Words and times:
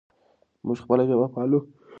موږ 0.65 0.77
خپله 0.83 1.03
ژبه 1.09 1.27
پالو. 1.33 1.59